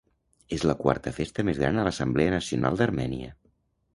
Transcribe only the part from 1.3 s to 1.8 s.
més gran